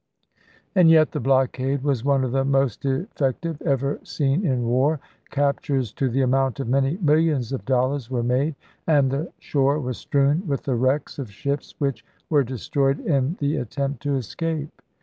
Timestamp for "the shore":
9.11-9.79